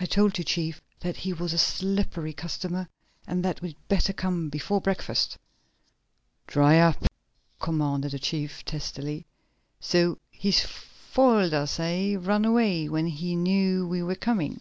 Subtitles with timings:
[0.00, 2.88] "I told you, chief, that he was a slippery customer,
[3.24, 5.38] and that we'd better come before breakfast!"
[6.48, 7.04] "Dry up!"
[7.60, 9.26] commanded the chief testily.
[9.78, 12.16] "So he's foiled us, eh?
[12.18, 14.60] Run away when he knew we were coming?